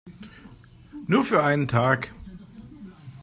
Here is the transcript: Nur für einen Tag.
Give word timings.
Nur 1.05 1.23
für 1.23 1.43
einen 1.43 1.67
Tag. 1.67 2.11